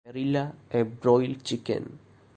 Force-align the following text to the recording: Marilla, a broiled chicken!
Marilla, 0.03 0.51
a 0.71 0.81
broiled 0.83 1.43
chicken! 1.43 1.99